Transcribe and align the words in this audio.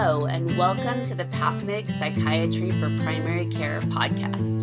Hello, 0.00 0.26
and 0.26 0.56
welcome 0.56 1.04
to 1.06 1.14
the 1.16 1.24
PathMig 1.24 1.90
Psychiatry 1.90 2.70
for 2.70 2.88
Primary 3.02 3.46
Care 3.46 3.80
podcast. 3.80 4.62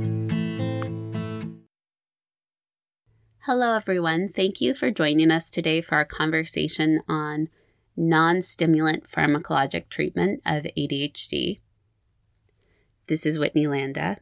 Hello, 3.40 3.76
everyone. 3.76 4.30
Thank 4.30 4.62
you 4.62 4.74
for 4.74 4.92
joining 4.92 5.32
us 5.32 5.50
today 5.50 5.82
for 5.82 5.96
our 5.96 6.06
conversation 6.06 7.02
on 7.10 7.50
non 7.98 8.42
stimulant 8.44 9.12
pharmacologic 9.12 9.90
treatment 9.90 10.42
of 10.46 10.64
ADHD. 10.78 11.60
This 13.08 13.26
is 13.26 13.38
Whitney 13.38 13.68
Landa. 13.68 14.20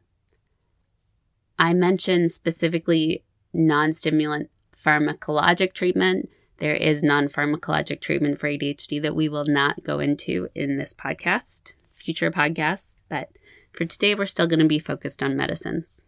I 1.59 1.75
mentioned 1.75 2.32
specifically 2.32 3.23
non 3.54 3.93
stimulant 3.93 4.50
pharmacologic 4.75 5.73
treatment 5.73 6.32
there 6.64 6.73
is 6.73 7.04
non 7.04 7.27
pharmacologic 7.27 8.00
treatment 8.00 8.39
for 8.39 8.48
ADHD 8.48 9.02
that 9.02 9.18
we 9.18 9.27
will 9.27 9.43
not 9.43 9.84
go 9.84 10.00
into 10.00 10.47
in 10.56 10.78
this 10.78 10.93
podcast, 10.93 11.74
future 11.92 12.32
podcasts, 12.32 12.96
but 13.10 13.32
for 13.74 13.83
today, 13.83 14.15
we're 14.15 14.25
still 14.25 14.47
going 14.47 14.60
to 14.61 14.65
be 14.65 14.79
focused 14.79 15.21
on 15.21 15.36
medicines. 15.36 16.04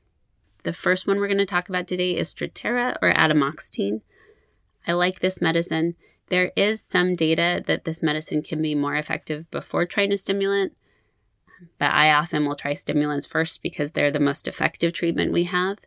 The 0.64 0.72
first 0.72 1.08
one 1.08 1.20
we're 1.20 1.28
going 1.28 1.40
to 1.40 1.46
talk 1.46 1.68
about 1.68 1.90
today 1.90 2.12
is 2.12 2.34
Strattera 2.34 2.96
or 3.02 3.14
atomoxetine. 3.14 4.00
I 4.88 4.94
like 4.94 5.20
this 5.20 5.42
medicine. 5.42 5.96
There 6.30 6.54
is 6.56 6.82
some 6.82 7.18
data 7.18 7.62
that 7.68 7.84
this 7.84 8.02
medicine 8.02 8.42
can 8.42 8.62
be 8.62 8.76
more 8.76 8.96
effective 8.96 9.52
before 9.52 9.86
trying 9.86 10.14
a 10.14 10.18
stimulant, 10.18 10.72
but 11.78 11.92
I 11.92 12.14
often 12.14 12.46
will 12.46 12.56
try 12.56 12.76
stimulants 12.76 13.26
first 13.26 13.62
because 13.62 13.92
they're 13.92 14.10
the 14.10 14.22
most 14.22 14.48
effective 14.48 14.94
treatment 14.94 15.34
we 15.34 15.44
have, 15.44 15.80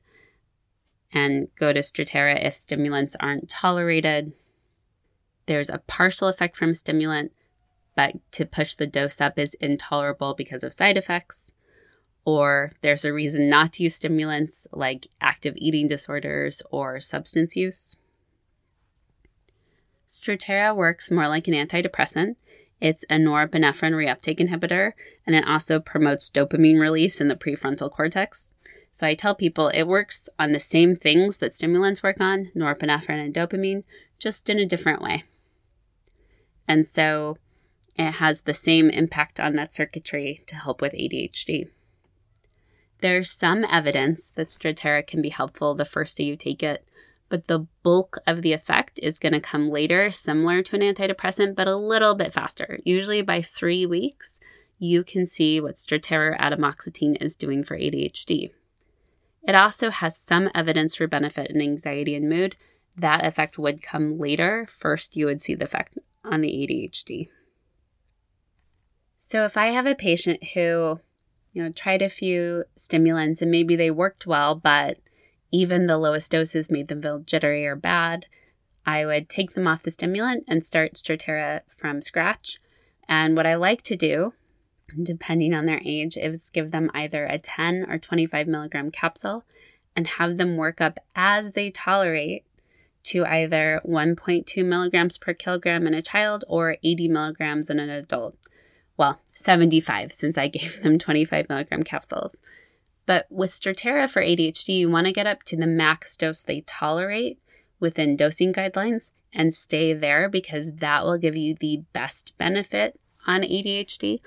and 1.11 1.49
go 1.59 1.73
to 1.73 1.81
Strattera 1.81 2.45
if 2.45 2.55
stimulants 2.55 3.17
aren't 3.19 3.49
tolerated 3.49 4.35
there's 5.49 5.71
a 5.71 5.83
partial 5.87 6.29
effect 6.29 6.57
from 6.57 6.75
stimulant, 6.75 7.33
but 7.97 8.15
to 8.33 8.47
push 8.47 8.75
the 8.75 8.87
dose 8.87 9.21
up 9.21 9.39
is 9.39 9.55
intolerable 9.55 10.35
because 10.35 10.63
of 10.63 10.73
side 10.73 10.97
effects. 10.97 11.51
Or 12.25 12.75
there's 12.83 13.05
a 13.05 13.13
reason 13.13 13.49
not 13.49 13.73
to 13.75 13.83
use 13.83 13.97
stimulants 13.97 14.69
like 14.71 15.09
active 15.21 15.55
eating 15.57 15.89
disorders 15.89 16.63
or 16.71 17.01
substance 17.01 17.57
use. 17.57 17.97
Strattera 20.09 20.77
works 20.77 21.11
more 21.11 21.29
like 21.29 21.49
an 21.49 21.55
antidepressant. 21.55 22.37
It's 22.81 23.05
a 23.11 23.17
norepinephrine 23.17 23.95
reuptake 23.95 24.39
inhibitor, 24.39 24.93
and 25.27 25.35
it 25.35 25.49
also 25.49 25.81
promotes 25.81 26.31
dopamine 26.31 26.79
release 26.79 27.21
in 27.21 27.29
the 27.29 27.35
prefrontal 27.35 27.91
cortex. 27.91 28.53
So 28.93 29.07
I 29.07 29.15
tell 29.15 29.35
people 29.35 29.69
it 29.69 29.85
works 29.85 30.29
on 30.39 30.53
the 30.53 30.61
same 30.61 30.95
things 30.95 31.39
that 31.39 31.55
stimulants 31.55 32.03
work 32.03 32.21
on, 32.21 32.51
norepinephrine 32.55 33.25
and 33.25 33.35
dopamine, 33.35 33.85
just 34.19 34.51
in 34.51 34.59
a 34.59 34.67
different 34.67 35.01
way. 35.03 35.25
And 36.69 36.87
so 36.87 37.39
it 37.97 38.13
has 38.13 38.43
the 38.43 38.55
same 38.55 38.91
impact 38.91 39.41
on 39.41 39.57
that 39.57 39.75
circuitry 39.75 40.45
to 40.47 40.55
help 40.55 40.81
with 40.81 40.93
ADHD. 40.93 41.69
There's 43.01 43.31
some 43.31 43.65
evidence 43.65 44.31
that 44.35 44.49
Strattera 44.49 45.05
can 45.05 45.23
be 45.23 45.31
helpful 45.31 45.75
the 45.75 45.85
first 45.85 46.17
day 46.19 46.25
you 46.25 46.37
take 46.37 46.63
it, 46.63 46.85
but 47.29 47.47
the 47.47 47.67
bulk 47.83 48.19
of 48.27 48.43
the 48.43 48.53
effect 48.53 48.99
is 49.03 49.19
going 49.19 49.33
to 49.33 49.41
come 49.41 49.71
later, 49.71 50.11
similar 50.11 50.63
to 50.63 50.77
an 50.77 50.83
antidepressant, 50.83 51.55
but 51.55 51.69
a 51.69 51.77
little 51.77 52.15
bit 52.15 52.33
faster. 52.33 52.81
Usually 52.85 53.23
by 53.23 53.41
three 53.41 53.87
weeks, 53.87 54.39
you 54.79 55.05
can 55.05 55.27
see 55.27 55.61
what 55.61 55.77
Strattera 55.77 56.39
atomoxetine 56.39 57.21
is 57.21 57.37
doing 57.37 57.65
for 57.65 57.77
ADHD. 57.77 58.51
It 59.43 59.55
also 59.55 59.91
has 59.91 60.17
some 60.17 60.51
evidence 60.55 60.97
for 60.97 61.07
benefit 61.07 61.51
in 61.51 61.61
anxiety 61.61 62.15
and 62.15 62.29
mood. 62.29 62.57
That 62.97 63.25
effect 63.25 63.59
would 63.59 63.83
come 63.83 64.19
later. 64.19 64.69
First, 64.71 65.17
you 65.17 65.27
would 65.27 65.41
see 65.41 65.55
the 65.55 65.65
effect 65.65 65.99
on 66.25 66.41
the 66.41 66.49
ADHD. 66.49 67.29
So 69.19 69.45
if 69.45 69.57
I 69.57 69.67
have 69.67 69.87
a 69.87 69.95
patient 69.95 70.43
who, 70.55 71.01
you 71.53 71.63
know, 71.63 71.71
tried 71.71 72.03
a 72.03 72.09
few 72.09 72.65
stimulants 72.77 73.43
and 73.43 73.51
maybe 73.51 73.77
they 73.77 73.91
worked 73.91 74.27
well, 74.27 74.55
but 74.55 74.99
even 75.51 75.87
the 75.87 75.99
lowest 75.99 76.31
doses 76.31 76.71
made 76.71 76.89
them 76.89 77.03
feel 77.03 77.19
jittery 77.21 77.67
or 77.67 77.77
bad, 77.77 78.27
I 78.87 79.05
would 79.05 79.29
take 79.29 79.53
them 79.53 79.67
off 79.67 79.83
the 79.83 79.91
stimulant 79.91 80.45
and 80.49 80.65
start 80.65 80.95
Strattera 80.95 81.61
from 81.77 82.01
scratch. 82.01 82.59
And 83.07 83.37
what 83.37 83.47
I 83.47 83.55
like 83.55 83.83
to 83.83 83.97
do, 83.97 84.33
depending 85.03 85.53
on 85.53 85.67
their 85.67 85.83
age, 85.85 86.17
is 86.17 86.49
give 86.49 86.71
them 86.71 86.91
either 86.95 87.27
a 87.27 87.39
10 87.39 87.87
or 87.89 87.99
25 87.99 88.47
milligram 88.47 88.91
capsule 88.91 89.45
and 89.95 90.07
have 90.07 90.39
them 90.39 90.57
work 90.57 90.81
up 90.81 90.99
as 91.15 91.53
they 91.53 91.71
tolerate 91.71 92.47
to 93.09 93.25
either 93.25 93.81
1.2 93.87 94.65
milligrams 94.65 95.17
per 95.17 95.33
kilogram 95.33 95.87
in 95.87 95.95
a 95.95 96.03
child 96.03 96.45
or 96.47 96.77
80 96.83 97.09
milligrams 97.09 97.71
in 97.71 97.79
an 97.79 97.89
adult. 97.89 98.37
Well, 98.99 99.21
75 99.33 100.13
since 100.13 100.37
I 100.37 100.49
gave 100.49 100.83
them 100.83 100.99
25 100.99 101.49
milligram 101.49 101.85
capsules. 101.85 102.37
But 103.07 103.27
with 103.31 103.51
Strattera 103.51 104.09
for 104.11 104.21
ADHD, 104.21 104.81
you 104.81 104.91
want 104.91 105.07
to 105.07 105.13
get 105.13 105.27
up 105.27 105.43
to 105.45 105.57
the 105.57 105.67
max 105.67 106.17
dose 106.17 106.43
they 106.43 106.61
tolerate 106.63 107.39
within 107.81 108.17
dosing 108.17 108.53
guidelines 108.53 109.11
and 109.33 109.55
stay 109.55 109.95
there 109.95 110.29
because 110.29 110.75
that 110.75 111.05
will 111.05 111.17
give 111.17 111.35
you 111.37 111.55
the 111.59 111.85
best 111.95 112.37
benefit 112.37 113.01
on 113.27 113.41
ADHD. 113.41 114.21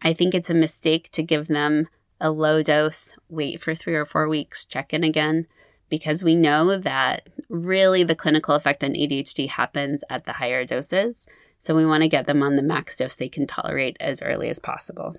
I 0.00 0.12
think 0.12 0.34
it's 0.34 0.50
a 0.50 0.54
mistake 0.54 1.10
to 1.12 1.22
give 1.24 1.48
them 1.48 1.88
a 2.20 2.30
low 2.30 2.62
dose, 2.62 3.16
wait 3.28 3.60
for 3.60 3.74
three 3.74 3.96
or 3.96 4.04
four 4.04 4.28
weeks, 4.28 4.64
check 4.64 4.94
in 4.94 5.02
again, 5.02 5.48
because 5.88 6.22
we 6.22 6.34
know 6.34 6.78
that 6.78 7.28
really 7.48 8.04
the 8.04 8.14
clinical 8.14 8.54
effect 8.54 8.82
on 8.82 8.90
ADHD 8.90 9.48
happens 9.48 10.02
at 10.10 10.24
the 10.24 10.32
higher 10.32 10.64
doses. 10.64 11.26
So 11.58 11.74
we 11.74 11.86
want 11.86 12.02
to 12.02 12.08
get 12.08 12.26
them 12.26 12.42
on 12.42 12.56
the 12.56 12.62
max 12.62 12.96
dose 12.96 13.16
they 13.16 13.28
can 13.28 13.46
tolerate 13.46 13.96
as 14.00 14.22
early 14.22 14.48
as 14.48 14.58
possible. 14.58 15.16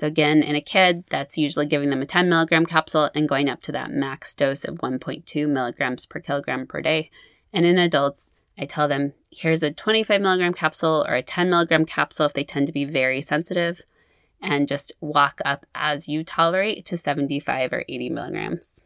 So, 0.00 0.08
again, 0.08 0.42
in 0.42 0.56
a 0.56 0.60
kid, 0.60 1.04
that's 1.10 1.38
usually 1.38 1.66
giving 1.66 1.90
them 1.90 2.02
a 2.02 2.06
10 2.06 2.28
milligram 2.28 2.66
capsule 2.66 3.10
and 3.14 3.28
going 3.28 3.48
up 3.48 3.62
to 3.62 3.72
that 3.72 3.92
max 3.92 4.34
dose 4.34 4.64
of 4.64 4.78
1.2 4.78 5.48
milligrams 5.48 6.06
per 6.06 6.18
kilogram 6.18 6.66
per 6.66 6.80
day. 6.80 7.10
And 7.52 7.64
in 7.64 7.78
adults, 7.78 8.32
I 8.58 8.64
tell 8.64 8.88
them 8.88 9.12
here's 9.30 9.62
a 9.62 9.72
25 9.72 10.20
milligram 10.20 10.54
capsule 10.54 11.04
or 11.06 11.14
a 11.14 11.22
10 11.22 11.50
milligram 11.50 11.84
capsule 11.84 12.26
if 12.26 12.32
they 12.32 12.42
tend 12.42 12.66
to 12.66 12.72
be 12.72 12.84
very 12.84 13.20
sensitive 13.20 13.82
and 14.42 14.68
just 14.68 14.92
walk 15.00 15.40
up 15.44 15.64
as 15.74 16.08
you 16.08 16.24
tolerate 16.24 16.84
to 16.86 16.98
75 16.98 17.72
or 17.72 17.84
80 17.88 18.10
milligrams. 18.10 18.82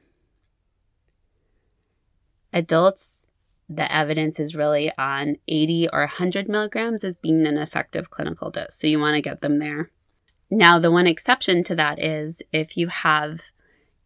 Adults, 2.53 3.27
the 3.69 3.93
evidence 3.93 4.39
is 4.39 4.55
really 4.55 4.93
on 4.97 5.37
80 5.49 5.89
or 5.93 6.01
100 6.01 6.49
milligrams 6.49 7.03
as 7.03 7.17
being 7.17 7.47
an 7.47 7.59
effective 7.59 8.11
clinical 8.11 8.51
dose. 8.51 8.75
So 8.75 8.87
you 8.87 9.01
want 9.01 9.15
to 9.17 9.23
get 9.23 9.41
them 9.41 9.59
there. 9.59 9.91
Now, 10.51 10.79
the 10.79 10.93
one 10.93 11.07
exception 11.07 11.65
to 11.65 11.75
that 11.75 12.03
is 12.03 12.41
if 12.53 12.77
you 12.77 12.87
have 12.87 13.41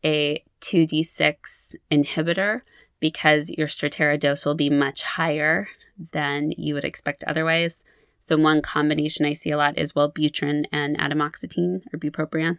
a 0.03 0.43
2D6 0.63 1.75
inhibitor, 1.91 2.63
because 2.99 3.51
your 3.51 3.67
Strattera 3.67 4.19
dose 4.19 4.45
will 4.45 4.55
be 4.55 4.71
much 4.71 5.03
higher 5.03 5.69
than 6.13 6.53
you 6.53 6.75
would 6.75 6.85
expect 6.85 7.25
otherwise. 7.25 7.83
So 8.21 8.37
one 8.37 8.63
combination 8.63 9.27
I 9.27 9.33
see 9.33 9.51
a 9.51 9.57
lot 9.57 9.79
is 9.79 9.93
Wellbutrin 9.93 10.67
and 10.71 10.99
atomoxetine 10.99 11.83
or 11.93 11.99
bupropion. 11.99 12.59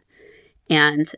And 0.69 1.11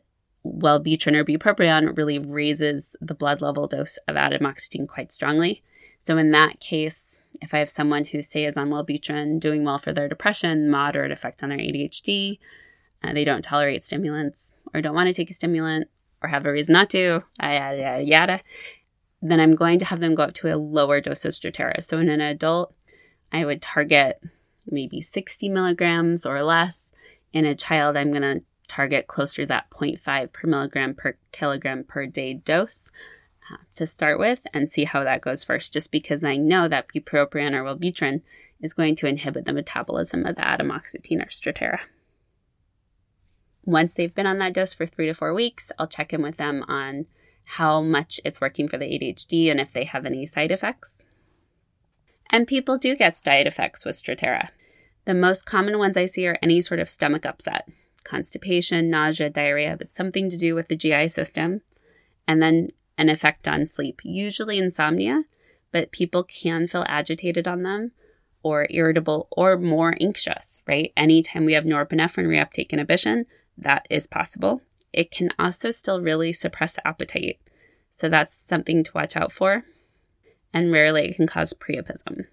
Wellbutrin 0.45 1.15
or 1.15 1.23
bupropion 1.23 1.97
really 1.97 2.19
raises 2.19 2.95
the 2.99 3.15
blood 3.15 3.41
level 3.41 3.67
dose 3.67 3.97
of 4.07 4.15
atomoxetine 4.15 4.87
quite 4.87 5.11
strongly. 5.11 5.63
So 5.99 6.17
in 6.17 6.31
that 6.31 6.59
case, 6.59 7.21
if 7.41 7.53
I 7.53 7.59
have 7.59 7.69
someone 7.69 8.05
who 8.05 8.21
say 8.21 8.45
is 8.45 8.57
on 8.57 8.69
Wellbutrin 8.69 9.39
doing 9.39 9.63
well 9.63 9.79
for 9.79 9.93
their 9.93 10.09
depression, 10.09 10.69
moderate 10.69 11.11
effect 11.11 11.41
on 11.41 11.49
their 11.49 11.57
ADHD, 11.57 12.39
uh, 13.03 13.13
they 13.13 13.23
don't 13.23 13.43
tolerate 13.43 13.83
stimulants 13.83 14.53
or 14.73 14.81
don't 14.81 14.95
want 14.95 15.07
to 15.07 15.13
take 15.13 15.29
a 15.29 15.33
stimulant 15.33 15.87
or 16.21 16.29
have 16.29 16.45
a 16.45 16.51
reason 16.51 16.73
not 16.73 16.89
to, 16.91 17.23
yada, 17.41 17.77
yada, 17.77 18.03
yada, 18.03 18.41
then 19.21 19.39
I'm 19.39 19.51
going 19.51 19.79
to 19.79 19.85
have 19.85 19.99
them 19.99 20.15
go 20.15 20.23
up 20.23 20.33
to 20.35 20.53
a 20.53 20.57
lower 20.57 21.01
dose 21.01 21.25
of 21.25 21.33
Strattera. 21.33 21.83
So 21.83 21.97
in 21.99 22.09
an 22.09 22.21
adult, 22.21 22.73
I 23.33 23.45
would 23.45 23.61
target 23.61 24.21
maybe 24.69 25.01
60 25.01 25.49
milligrams 25.49 26.25
or 26.25 26.43
less. 26.43 26.93
In 27.33 27.45
a 27.45 27.55
child, 27.55 27.97
I'm 27.97 28.11
going 28.11 28.21
to 28.21 28.43
target 28.67 29.07
closer 29.07 29.41
to 29.41 29.47
that 29.47 29.69
0.5 29.71 30.31
per 30.31 30.47
milligram 30.47 30.93
per 30.93 31.17
kilogram 31.31 31.83
per 31.83 32.05
day 32.05 32.35
dose 32.35 32.91
uh, 33.51 33.57
to 33.75 33.87
start 33.87 34.19
with 34.19 34.45
and 34.53 34.69
see 34.69 34.83
how 34.83 35.03
that 35.03 35.21
goes 35.21 35.43
first, 35.43 35.73
just 35.73 35.91
because 35.91 36.23
I 36.23 36.37
know 36.37 36.67
that 36.67 36.87
bupropion 36.87 37.53
or 37.53 37.63
Wellbutrin 37.63 38.21
is 38.61 38.73
going 38.73 38.95
to 38.97 39.07
inhibit 39.07 39.45
the 39.45 39.53
metabolism 39.53 40.25
of 40.25 40.35
the 40.35 40.41
atomoxetine 40.41 41.21
or 41.21 41.29
Strattera. 41.29 41.79
Once 43.65 43.93
they've 43.93 44.13
been 44.13 44.27
on 44.27 44.37
that 44.39 44.53
dose 44.53 44.73
for 44.73 44.85
three 44.85 45.07
to 45.07 45.13
four 45.13 45.33
weeks, 45.33 45.71
I'll 45.79 45.87
check 45.87 46.13
in 46.13 46.21
with 46.21 46.37
them 46.37 46.63
on 46.67 47.05
how 47.45 47.81
much 47.81 48.19
it's 48.23 48.39
working 48.39 48.67
for 48.67 48.77
the 48.77 48.85
ADHD 48.85 49.49
and 49.49 49.59
if 49.59 49.73
they 49.73 49.85
have 49.85 50.05
any 50.05 50.25
side 50.25 50.51
effects. 50.51 51.03
And 52.33 52.47
people 52.47 52.79
do 52.79 52.95
get 52.95 53.15
side 53.15 53.45
effects 53.45 53.85
with 53.85 53.95
Strattera. 53.95 54.49
The 55.05 55.13
most 55.13 55.45
common 55.45 55.77
ones 55.77 55.95
I 55.95 56.07
see 56.07 56.25
are 56.25 56.39
any 56.41 56.61
sort 56.61 56.79
of 56.79 56.89
stomach 56.89 57.27
upset, 57.27 57.69
constipation, 58.03 58.89
nausea, 58.89 59.29
diarrhea, 59.29 59.77
but 59.77 59.91
something 59.91 60.29
to 60.29 60.37
do 60.37 60.55
with 60.55 60.67
the 60.67 60.75
GI 60.75 61.09
system, 61.09 61.61
and 62.27 62.41
then 62.41 62.69
an 62.97 63.09
effect 63.09 63.47
on 63.47 63.67
sleep, 63.67 64.01
usually 64.03 64.57
insomnia, 64.57 65.25
but 65.71 65.91
people 65.91 66.23
can 66.23 66.67
feel 66.67 66.85
agitated 66.87 67.47
on 67.47 67.61
them, 67.61 67.91
or 68.41 68.65
irritable 68.71 69.27
or 69.31 69.55
more 69.55 69.95
anxious, 70.01 70.63
right? 70.67 70.91
Anytime 70.97 71.45
we 71.45 71.53
have 71.53 71.65
norepinephrine 71.65 72.25
reuptake 72.25 72.71
inhibition, 72.71 73.27
that 73.59 73.85
is 73.91 74.07
possible. 74.07 74.63
It 74.91 75.11
can 75.11 75.29
also 75.37 75.69
still 75.69 76.01
really 76.01 76.33
suppress 76.33 76.79
appetite. 76.83 77.39
So 77.93 78.09
that's 78.09 78.35
something 78.35 78.83
to 78.83 78.91
watch 78.95 79.15
out 79.15 79.31
for. 79.31 79.65
And 80.53 80.71
rarely 80.71 81.09
it 81.09 81.15
can 81.15 81.27
cause 81.27 81.53
priapism. 81.53 82.27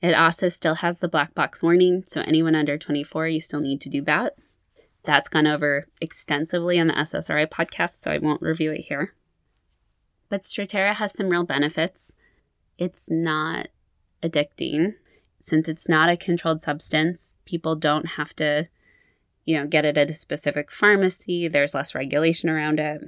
It 0.00 0.14
also 0.14 0.48
still 0.48 0.76
has 0.76 1.00
the 1.00 1.08
black 1.08 1.34
box 1.34 1.62
warning, 1.62 2.04
so 2.06 2.20
anyone 2.20 2.54
under 2.54 2.78
24, 2.78 3.28
you 3.28 3.40
still 3.40 3.60
need 3.60 3.80
to 3.80 3.88
do 3.88 4.02
that. 4.02 4.36
That's 5.02 5.28
gone 5.28 5.46
over 5.46 5.88
extensively 6.00 6.78
on 6.78 6.88
the 6.88 6.92
SSRI 6.92 7.48
podcast, 7.48 8.02
so 8.02 8.10
I 8.10 8.18
won't 8.18 8.42
review 8.42 8.72
it 8.72 8.82
here. 8.82 9.14
But 10.28 10.42
Strattera 10.42 10.94
has 10.94 11.12
some 11.12 11.30
real 11.30 11.44
benefits. 11.44 12.12
It's 12.76 13.10
not 13.10 13.68
addicting. 14.22 14.94
Since 15.40 15.68
it's 15.68 15.88
not 15.88 16.10
a 16.10 16.16
controlled 16.16 16.60
substance, 16.60 17.34
people 17.44 17.74
don't 17.74 18.04
have 18.16 18.36
to, 18.36 18.68
you 19.46 19.56
know, 19.56 19.66
get 19.66 19.84
it 19.84 19.96
at 19.96 20.10
a 20.10 20.14
specific 20.14 20.70
pharmacy. 20.70 21.48
There's 21.48 21.74
less 21.74 21.94
regulation 21.94 22.50
around 22.50 22.78
it. 22.78 23.02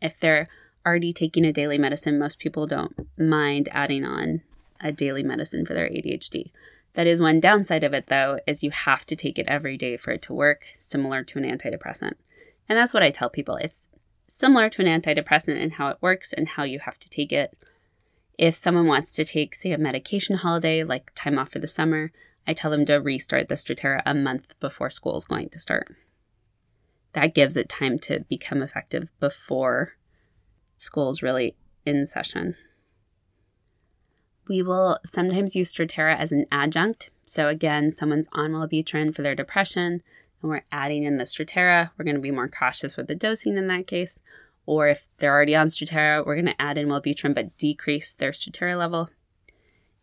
If 0.00 0.20
they're 0.20 0.48
already 0.84 1.12
taking 1.12 1.44
a 1.44 1.52
daily 1.52 1.78
medicine, 1.78 2.18
most 2.18 2.38
people 2.38 2.66
don't 2.66 2.94
mind 3.18 3.68
adding 3.72 4.04
on 4.04 4.42
a 4.80 4.92
daily 4.92 5.22
medicine 5.22 5.64
for 5.64 5.74
their 5.74 5.88
ADHD. 5.88 6.50
That 6.94 7.06
is 7.06 7.20
one 7.20 7.40
downside 7.40 7.84
of 7.84 7.94
it 7.94 8.08
though, 8.08 8.38
is 8.46 8.62
you 8.62 8.70
have 8.70 9.06
to 9.06 9.16
take 9.16 9.38
it 9.38 9.46
every 9.48 9.76
day 9.76 9.96
for 9.96 10.12
it 10.12 10.22
to 10.22 10.34
work, 10.34 10.66
similar 10.78 11.22
to 11.24 11.38
an 11.38 11.44
antidepressant. 11.44 12.14
And 12.68 12.78
that's 12.78 12.92
what 12.92 13.02
I 13.02 13.10
tell 13.10 13.30
people. 13.30 13.56
It's 13.56 13.86
similar 14.26 14.68
to 14.70 14.82
an 14.82 15.02
antidepressant 15.02 15.60
in 15.60 15.72
how 15.72 15.88
it 15.88 15.98
works 16.00 16.32
and 16.32 16.48
how 16.48 16.64
you 16.64 16.80
have 16.80 16.98
to 16.98 17.08
take 17.08 17.32
it. 17.32 17.56
If 18.38 18.54
someone 18.54 18.86
wants 18.86 19.12
to 19.12 19.24
take, 19.24 19.54
say, 19.54 19.72
a 19.72 19.78
medication 19.78 20.36
holiday, 20.36 20.84
like 20.84 21.12
time 21.14 21.38
off 21.38 21.50
for 21.50 21.58
the 21.58 21.68
summer, 21.68 22.12
I 22.46 22.54
tell 22.54 22.70
them 22.70 22.86
to 22.86 22.94
restart 22.94 23.48
the 23.48 23.54
Strattera 23.54 24.02
a 24.04 24.14
month 24.14 24.54
before 24.58 24.90
school 24.90 25.16
is 25.16 25.26
going 25.26 25.50
to 25.50 25.58
start. 25.58 25.94
That 27.12 27.34
gives 27.34 27.56
it 27.56 27.68
time 27.68 27.98
to 28.00 28.20
become 28.28 28.62
effective 28.62 29.10
before 29.20 29.92
school's 30.82 31.22
really 31.22 31.54
in 31.86 32.06
session. 32.06 32.56
We 34.48 34.62
will 34.62 34.98
sometimes 35.04 35.54
use 35.54 35.72
Strattera 35.72 36.18
as 36.18 36.32
an 36.32 36.46
adjunct. 36.50 37.10
So, 37.24 37.48
again, 37.48 37.92
someone's 37.92 38.28
on 38.32 38.50
Wellbutrin 38.50 39.14
for 39.14 39.22
their 39.22 39.36
depression, 39.36 40.02
and 40.42 40.50
we're 40.50 40.64
adding 40.72 41.04
in 41.04 41.16
the 41.16 41.24
Strattera. 41.24 41.90
We're 41.96 42.04
going 42.04 42.16
to 42.16 42.20
be 42.20 42.32
more 42.32 42.48
cautious 42.48 42.96
with 42.96 43.06
the 43.06 43.14
dosing 43.14 43.56
in 43.56 43.68
that 43.68 43.86
case. 43.86 44.18
Or 44.66 44.88
if 44.88 45.06
they're 45.18 45.32
already 45.32 45.54
on 45.54 45.68
Strattera, 45.68 46.26
we're 46.26 46.34
going 46.34 46.46
to 46.46 46.60
add 46.60 46.76
in 46.76 46.88
Wellbutrin 46.88 47.34
but 47.34 47.56
decrease 47.56 48.12
their 48.12 48.32
Strattera 48.32 48.76
level. 48.76 49.08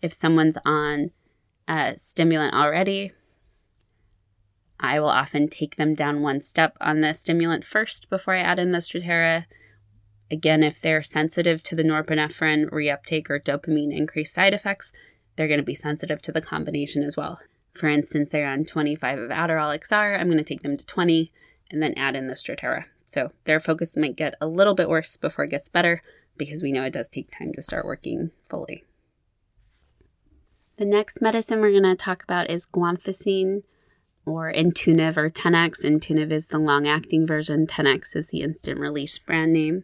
If 0.02 0.14
someone's 0.14 0.58
on 0.66 1.12
a 1.68 1.96
stimulant 1.98 2.54
already, 2.54 3.12
I 4.80 5.02
will 5.02 5.10
often 5.10 5.50
take 5.50 5.76
them 5.76 5.94
down 5.94 6.22
one 6.22 6.42
step 6.42 6.78
on 6.80 7.02
the 7.02 7.14
stimulant 7.14 7.66
first 7.66 8.10
before 8.10 8.34
I 8.34 8.40
add 8.40 8.60
in 8.60 8.72
the 8.72 8.78
Strattera 8.78 9.46
Again, 10.32 10.64
if 10.64 10.80
they're 10.80 11.02
sensitive 11.02 11.64
to 11.64 11.76
the 11.76 11.84
norepinephrine 11.84 12.70
reuptake 12.70 13.30
or 13.30 13.40
dopamine 13.40 13.96
increased 13.96 14.34
side 14.34 14.54
effects, 14.54 14.92
they're 15.36 15.48
going 15.48 15.60
to 15.60 15.66
be 15.66 15.76
sensitive 15.76 16.22
to 16.24 16.32
the 16.32 16.42
combination 16.42 17.04
as 17.04 17.18
well. 17.18 17.40
For 17.74 17.88
instance, 17.88 18.30
they're 18.30 18.48
on 18.48 18.66
25 18.66 19.20
of 19.20 19.30
Adderall 19.30 19.78
XR, 19.80 20.20
I'm 20.20 20.28
going 20.28 20.38
to 20.38 20.44
take 20.44 20.64
them 20.64 20.78
to 20.78 20.86
20 20.86 21.32
and 21.72 21.82
then 21.82 21.94
add 21.96 22.16
in 22.16 22.28
the 22.28 22.34
Strattera. 22.34 22.86
So 23.08 23.32
their 23.46 23.60
focus 23.60 23.96
might 23.98 24.16
get 24.16 24.36
a 24.40 24.48
little 24.48 24.76
bit 24.76 24.90
worse 24.90 25.18
before 25.18 25.46
it 25.46 25.52
gets 25.52 25.70
better 25.70 26.04
because 26.38 26.62
we 26.62 26.72
know 26.72 26.84
it 26.84 26.94
does 26.94 27.10
take 27.10 27.32
time 27.32 27.54
to 27.54 27.62
start 27.62 27.86
working 27.86 28.32
fully. 28.46 28.84
The 30.78 30.86
next 30.86 31.22
medicine 31.22 31.60
we're 31.60 31.72
going 31.72 31.84
to 31.84 31.96
talk 31.96 32.24
about 32.24 32.50
is 32.50 32.66
guanfacine 32.66 33.64
or 34.26 34.52
Intuniv 34.52 35.18
or 35.18 35.30
Tenex. 35.30 35.84
Intuniv 35.84 36.32
is 36.32 36.48
the 36.48 36.60
long 36.60 36.88
acting 36.88 37.28
version, 37.28 37.68
Tenex 37.68 38.16
is 38.16 38.28
the 38.28 38.42
instant 38.42 38.80
release 38.80 39.18
brand 39.18 39.54
name. 39.54 39.84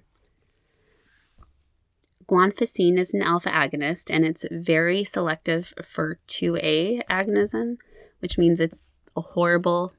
Guanfacine 2.29 2.97
is 2.97 3.13
an 3.13 3.21
alpha 3.21 3.49
agonist 3.49 4.09
and 4.09 4.25
it's 4.25 4.45
very 4.51 5.03
selective 5.03 5.73
for 5.83 6.17
2A 6.27 7.01
agonism, 7.09 7.77
which 8.19 8.37
means 8.37 8.59
it's 8.59 8.91
a 9.15 9.21
horrible 9.21 9.93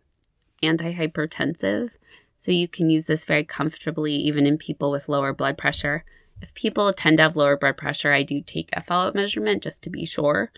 antihypertensive. 0.62 1.90
So 2.38 2.50
you 2.52 2.68
can 2.68 2.90
use 2.90 3.06
this 3.06 3.24
very 3.24 3.44
comfortably 3.44 4.14
even 4.14 4.46
in 4.46 4.58
people 4.58 4.90
with 4.90 5.08
lower 5.08 5.32
blood 5.32 5.56
pressure. 5.56 6.04
If 6.42 6.52
people 6.54 6.92
tend 6.92 7.18
to 7.18 7.24
have 7.24 7.36
lower 7.36 7.56
blood 7.56 7.76
pressure, 7.76 8.12
I 8.12 8.22
do 8.22 8.40
take 8.40 8.70
a 8.72 8.82
follow 8.82 9.08
up 9.08 9.14
measurement 9.14 9.62
just 9.62 9.82
to 9.82 9.90
be 9.90 10.04
sure, 10.04 10.50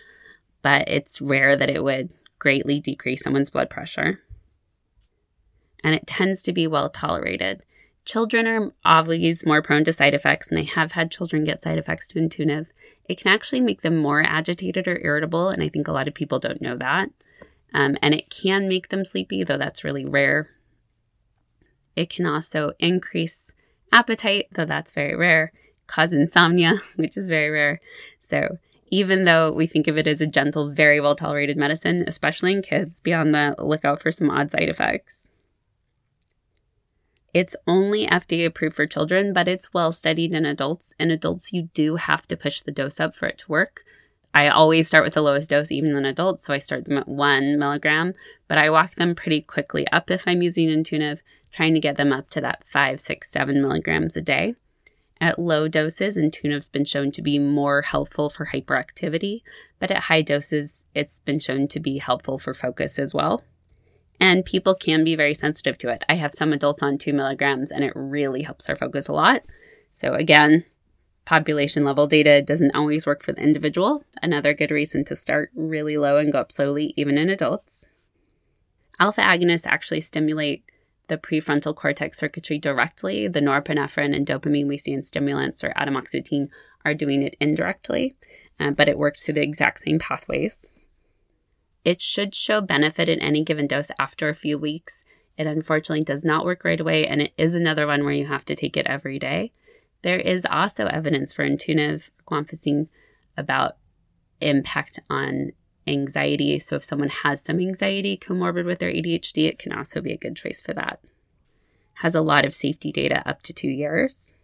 but 0.61 0.87
it's 0.87 1.21
rare 1.21 1.55
that 1.55 1.69
it 1.69 1.83
would 1.83 2.09
greatly 2.37 2.79
decrease 2.79 3.23
someone's 3.23 3.49
blood 3.49 3.69
pressure. 3.69 4.21
And 5.83 5.95
it 5.95 6.07
tends 6.07 6.41
to 6.43 6.53
be 6.53 6.67
well 6.67 6.89
tolerated. 6.89 7.63
Children 8.09 8.47
are 8.47 8.73
always 8.83 9.45
more 9.45 9.61
prone 9.61 9.83
to 9.83 9.93
side 9.93 10.15
effects, 10.15 10.47
and 10.47 10.57
I 10.57 10.63
have 10.63 10.93
had 10.93 11.11
children 11.11 11.43
get 11.43 11.61
side 11.61 11.77
effects 11.77 12.07
to 12.07 12.19
Intuniv. 12.19 12.65
It 13.07 13.21
can 13.21 13.31
actually 13.31 13.61
make 13.61 13.83
them 13.83 13.97
more 13.97 14.23
agitated 14.23 14.87
or 14.87 14.97
irritable, 14.97 15.49
and 15.49 15.61
I 15.61 15.69
think 15.69 15.87
a 15.87 15.91
lot 15.91 16.07
of 16.07 16.15
people 16.15 16.39
don't 16.39 16.59
know 16.59 16.75
that. 16.75 17.11
Um, 17.71 17.97
and 18.01 18.15
it 18.15 18.31
can 18.31 18.67
make 18.67 18.89
them 18.89 19.05
sleepy, 19.05 19.43
though 19.43 19.59
that's 19.59 19.83
really 19.83 20.05
rare. 20.05 20.49
It 21.95 22.09
can 22.09 22.25
also 22.25 22.71
increase 22.79 23.51
appetite, 23.93 24.47
though 24.55 24.65
that's 24.65 24.91
very 24.91 25.15
rare, 25.15 25.53
cause 25.85 26.11
insomnia, 26.11 26.81
which 26.95 27.15
is 27.15 27.29
very 27.29 27.51
rare. 27.51 27.79
So, 28.19 28.57
even 28.87 29.25
though 29.25 29.51
we 29.51 29.67
think 29.67 29.87
of 29.87 29.99
it 29.99 30.07
as 30.07 30.19
a 30.19 30.25
gentle, 30.25 30.71
very 30.71 30.99
well 30.99 31.15
tolerated 31.15 31.57
medicine, 31.57 32.05
especially 32.07 32.53
in 32.53 32.63
kids, 32.63 33.01
be 33.01 33.13
on 33.13 33.33
the 33.33 33.53
lookout 33.59 34.01
for 34.01 34.11
some 34.11 34.31
odd 34.31 34.49
side 34.49 34.67
effects. 34.67 35.27
It's 37.33 37.55
only 37.67 38.07
FDA 38.07 38.45
approved 38.45 38.75
for 38.75 38.87
children, 38.87 39.33
but 39.33 39.47
it's 39.47 39.73
well 39.73 39.91
studied 39.91 40.33
in 40.33 40.45
adults. 40.45 40.93
In 40.99 41.11
adults, 41.11 41.53
you 41.53 41.69
do 41.73 41.97
have 41.97 42.27
to 42.27 42.37
push 42.37 42.61
the 42.61 42.71
dose 42.71 42.99
up 42.99 43.15
for 43.15 43.27
it 43.27 43.37
to 43.39 43.51
work. 43.51 43.83
I 44.33 44.47
always 44.47 44.87
start 44.87 45.03
with 45.03 45.13
the 45.13 45.21
lowest 45.21 45.49
dose, 45.49 45.71
even 45.71 45.95
in 45.95 46.05
adults, 46.05 46.43
so 46.43 46.53
I 46.53 46.59
start 46.59 46.85
them 46.85 46.97
at 46.97 47.07
one 47.07 47.57
milligram, 47.57 48.13
but 48.47 48.57
I 48.57 48.69
walk 48.69 48.95
them 48.95 49.15
pretty 49.15 49.41
quickly 49.41 49.87
up 49.87 50.09
if 50.09 50.27
I'm 50.27 50.41
using 50.41 50.69
Intuniv, 50.69 51.19
trying 51.51 51.73
to 51.73 51.79
get 51.79 51.97
them 51.97 52.11
up 52.11 52.29
to 52.31 52.41
that 52.41 52.63
five, 52.65 52.99
six, 52.99 53.31
seven 53.31 53.61
milligrams 53.61 54.15
a 54.15 54.21
day. 54.21 54.55
At 55.21 55.39
low 55.39 55.67
doses, 55.67 56.15
Intuniv's 56.15 56.69
been 56.69 56.85
shown 56.85 57.11
to 57.11 57.21
be 57.21 57.39
more 57.39 57.81
helpful 57.81 58.29
for 58.29 58.47
hyperactivity, 58.47 59.41
but 59.79 59.91
at 59.91 60.03
high 60.03 60.21
doses, 60.21 60.83
it's 60.95 61.19
been 61.19 61.39
shown 61.39 61.67
to 61.69 61.79
be 61.79 61.97
helpful 61.97 62.37
for 62.37 62.53
focus 62.53 62.97
as 62.97 63.13
well 63.13 63.43
and 64.19 64.45
people 64.45 64.75
can 64.75 65.03
be 65.03 65.15
very 65.15 65.33
sensitive 65.33 65.77
to 65.79 65.89
it. 65.89 66.03
I 66.09 66.15
have 66.15 66.33
some 66.33 66.51
adults 66.53 66.83
on 66.83 66.97
two 66.97 67.13
milligrams, 67.13 67.71
and 67.71 67.83
it 67.83 67.93
really 67.95 68.41
helps 68.41 68.65
their 68.65 68.75
focus 68.75 69.07
a 69.07 69.13
lot. 69.13 69.43
So, 69.91 70.13
again, 70.13 70.65
population 71.25 71.83
level 71.83 72.07
data 72.07 72.41
doesn't 72.41 72.75
always 72.75 73.05
work 73.05 73.23
for 73.23 73.33
the 73.33 73.41
individual. 73.41 74.03
Another 74.21 74.53
good 74.53 74.71
reason 74.71 75.05
to 75.05 75.15
start 75.15 75.51
really 75.55 75.97
low 75.97 76.17
and 76.17 76.31
go 76.31 76.39
up 76.39 76.51
slowly, 76.51 76.93
even 76.97 77.17
in 77.17 77.29
adults. 77.29 77.85
Alpha 78.99 79.21
agonists 79.21 79.65
actually 79.65 80.01
stimulate 80.01 80.63
the 81.07 81.17
prefrontal 81.17 81.75
cortex 81.75 82.17
circuitry 82.17 82.59
directly. 82.59 83.27
The 83.27 83.39
norepinephrine 83.39 84.15
and 84.15 84.27
dopamine 84.27 84.67
we 84.67 84.77
see 84.77 84.91
in 84.91 85.03
stimulants 85.03 85.63
or 85.63 85.73
atomoxetine 85.77 86.49
are 86.83 86.93
doing 86.93 87.23
it 87.23 87.35
indirectly, 87.39 88.15
uh, 88.59 88.71
but 88.71 88.89
it 88.89 88.97
works 88.97 89.23
through 89.23 89.35
the 89.35 89.41
exact 89.41 89.79
same 89.79 89.99
pathways. 89.99 90.67
It 91.89 92.03
should 92.03 92.35
show 92.35 92.61
benefit 92.61 93.09
in 93.09 93.19
any 93.19 93.43
given 93.43 93.65
dose 93.65 93.89
after 93.97 94.29
a 94.29 94.35
few 94.35 94.59
weeks. 94.59 95.03
It 95.39 95.47
unfortunately 95.47 96.03
does 96.03 96.23
not 96.23 96.45
work 96.45 96.63
right 96.63 96.79
away, 96.79 97.07
and 97.07 97.19
it 97.19 97.33
is 97.35 97.55
another 97.55 97.87
one 97.87 98.03
where 98.03 98.13
you 98.13 98.27
have 98.27 98.45
to 98.45 98.55
take 98.55 98.77
it 98.77 98.85
every 98.85 99.17
day. 99.17 99.53
There 100.03 100.19
is 100.19 100.45
also 100.45 100.85
evidence 100.85 101.33
for 101.33 101.43
Intuniv 101.43 102.11
guanfacine 102.27 102.89
about 103.35 103.77
impact 104.39 104.99
on 105.09 105.53
anxiety. 105.87 106.59
So 106.59 106.75
if 106.75 106.83
someone 106.83 107.09
has 107.09 107.41
some 107.41 107.59
anxiety 107.59 108.15
comorbid 108.15 108.65
with 108.65 108.77
their 108.77 108.93
ADHD, 108.93 109.47
it 109.47 109.57
can 109.57 109.73
also 109.73 109.99
be 109.99 110.13
a 110.13 110.17
good 110.17 110.35
choice 110.35 110.61
for 110.61 110.75
that. 110.75 110.99
Has 112.03 112.13
a 112.13 112.21
lot 112.21 112.45
of 112.45 112.53
safety 112.53 112.91
data 112.91 113.27
up 113.27 113.41
to 113.41 113.51
two 113.51 113.67
years. 113.67 114.35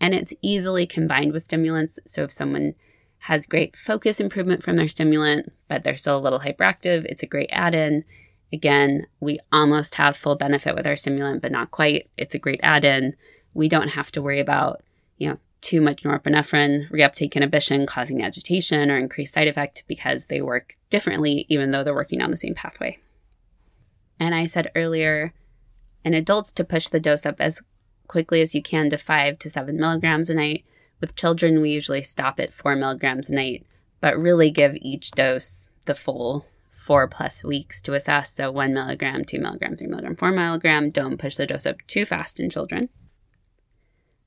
And 0.00 0.14
it's 0.14 0.32
easily 0.40 0.86
combined 0.86 1.34
with 1.34 1.42
stimulants. 1.42 1.98
So 2.06 2.22
if 2.24 2.32
someone 2.32 2.76
has 3.22 3.46
great 3.46 3.76
focus 3.76 4.18
improvement 4.18 4.64
from 4.64 4.74
their 4.74 4.88
stimulant, 4.88 5.52
but 5.68 5.84
they're 5.84 5.96
still 5.96 6.18
a 6.18 6.20
little 6.20 6.40
hyperactive. 6.40 7.04
It's 7.04 7.22
a 7.22 7.26
great 7.26 7.50
add 7.52 7.72
in. 7.72 8.04
Again, 8.52 9.06
we 9.20 9.38
almost 9.52 9.94
have 9.94 10.16
full 10.16 10.34
benefit 10.34 10.74
with 10.74 10.88
our 10.88 10.96
stimulant, 10.96 11.40
but 11.40 11.52
not 11.52 11.70
quite. 11.70 12.10
It's 12.16 12.34
a 12.34 12.40
great 12.40 12.58
add 12.64 12.84
in. 12.84 13.14
We 13.54 13.68
don't 13.68 13.90
have 13.90 14.10
to 14.12 14.22
worry 14.22 14.40
about, 14.40 14.82
you 15.18 15.28
know, 15.28 15.38
too 15.60 15.80
much 15.80 16.02
norepinephrine 16.02 16.90
reuptake 16.90 17.36
inhibition 17.36 17.86
causing 17.86 18.24
agitation 18.24 18.90
or 18.90 18.98
increased 18.98 19.34
side 19.34 19.46
effect 19.46 19.84
because 19.86 20.26
they 20.26 20.42
work 20.42 20.76
differently, 20.90 21.46
even 21.48 21.70
though 21.70 21.84
they're 21.84 21.94
working 21.94 22.22
on 22.22 22.32
the 22.32 22.36
same 22.36 22.56
pathway. 22.56 22.98
And 24.18 24.34
I 24.34 24.46
said 24.46 24.72
earlier, 24.74 25.32
in 26.04 26.12
adults 26.12 26.50
to 26.54 26.64
push 26.64 26.88
the 26.88 26.98
dose 26.98 27.24
up 27.24 27.36
as 27.40 27.62
quickly 28.08 28.40
as 28.40 28.52
you 28.52 28.62
can 28.62 28.90
to 28.90 28.98
five 28.98 29.38
to 29.38 29.48
seven 29.48 29.76
milligrams 29.76 30.28
a 30.28 30.34
night 30.34 30.64
with 31.02 31.16
children, 31.16 31.60
we 31.60 31.70
usually 31.70 32.02
stop 32.02 32.40
at 32.40 32.54
four 32.54 32.74
milligrams 32.74 33.28
a 33.28 33.34
night, 33.34 33.66
but 34.00 34.16
really 34.16 34.50
give 34.50 34.74
each 34.76 35.10
dose 35.10 35.68
the 35.84 35.94
full 35.94 36.46
four 36.70 37.06
plus 37.06 37.44
weeks 37.44 37.82
to 37.82 37.92
assess. 37.92 38.32
So 38.32 38.50
one 38.50 38.72
milligram, 38.72 39.24
two 39.24 39.40
milligram, 39.40 39.76
three 39.76 39.88
milligram, 39.88 40.16
four 40.16 40.32
milligram. 40.32 40.90
Don't 40.90 41.18
push 41.18 41.36
the 41.36 41.46
dose 41.46 41.66
up 41.66 41.76
too 41.86 42.06
fast 42.06 42.40
in 42.40 42.48
children. 42.48 42.88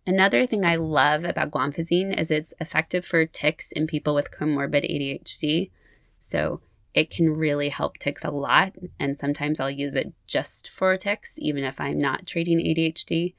Another 0.06 0.46
thing 0.46 0.64
I 0.64 0.76
love 0.76 1.24
about 1.24 1.50
guanfacine 1.50 2.18
is 2.18 2.30
it's 2.30 2.54
effective 2.60 3.06
for 3.06 3.26
tics 3.26 3.72
in 3.72 3.88
people 3.88 4.14
with 4.14 4.30
comorbid 4.30 4.84
ADHD. 4.84 5.72
So 6.20 6.62
it 6.94 7.10
can 7.10 7.30
really 7.30 7.70
help 7.70 7.98
tics 7.98 8.24
a 8.24 8.32
lot. 8.32 8.74
And 9.00 9.18
sometimes 9.18 9.60
I'll 9.60 9.72
use 9.72 9.96
it 9.96 10.14
just 10.28 10.70
for 10.70 10.96
tics, 10.98 11.36
even 11.40 11.64
if 11.64 11.82
I'm 11.82 12.00
not 12.00 12.28
treating 12.28 12.60
ADHD. 12.60 13.34